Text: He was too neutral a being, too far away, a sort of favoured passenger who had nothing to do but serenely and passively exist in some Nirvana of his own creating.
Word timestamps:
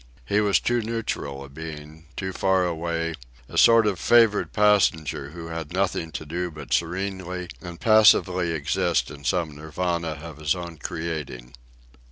He 0.25 0.41
was 0.41 0.59
too 0.59 0.81
neutral 0.81 1.43
a 1.43 1.47
being, 1.47 2.07
too 2.17 2.33
far 2.33 2.65
away, 2.65 3.13
a 3.47 3.55
sort 3.55 3.85
of 3.85 3.99
favoured 3.99 4.51
passenger 4.51 5.29
who 5.29 5.49
had 5.49 5.71
nothing 5.73 6.11
to 6.13 6.25
do 6.25 6.49
but 6.49 6.73
serenely 6.73 7.49
and 7.61 7.79
passively 7.79 8.49
exist 8.51 9.11
in 9.11 9.23
some 9.23 9.55
Nirvana 9.55 10.17
of 10.23 10.37
his 10.37 10.55
own 10.55 10.77
creating. 10.77 11.53